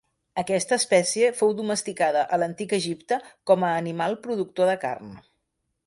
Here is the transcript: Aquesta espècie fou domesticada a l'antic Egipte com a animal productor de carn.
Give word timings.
Aquesta 0.41 0.77
espècie 0.81 1.29
fou 1.41 1.53
domesticada 1.59 2.25
a 2.37 2.41
l'antic 2.45 2.73
Egipte 2.81 3.21
com 3.53 3.67
a 3.69 3.71
animal 3.85 4.19
productor 4.27 4.73
de 4.73 4.79
carn. 4.87 5.15